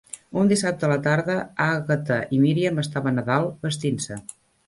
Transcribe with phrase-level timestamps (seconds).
[0.43, 4.19] Un dissabte a la tarda, Agatha i Miriam estaven a dalt, vestint-se.